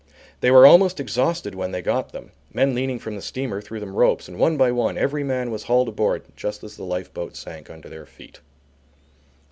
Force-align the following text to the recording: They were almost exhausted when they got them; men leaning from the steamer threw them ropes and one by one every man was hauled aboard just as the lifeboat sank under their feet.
They 0.39 0.49
were 0.49 0.65
almost 0.65 0.99
exhausted 0.99 1.53
when 1.53 1.69
they 1.73 1.83
got 1.83 2.11
them; 2.11 2.31
men 2.51 2.73
leaning 2.73 2.97
from 2.97 3.15
the 3.15 3.21
steamer 3.21 3.61
threw 3.61 3.79
them 3.79 3.93
ropes 3.95 4.27
and 4.27 4.39
one 4.39 4.57
by 4.57 4.71
one 4.71 4.97
every 4.97 5.23
man 5.23 5.51
was 5.51 5.65
hauled 5.65 5.89
aboard 5.89 6.23
just 6.35 6.63
as 6.63 6.75
the 6.75 6.83
lifeboat 6.83 7.35
sank 7.35 7.69
under 7.69 7.87
their 7.87 8.07
feet. 8.07 8.39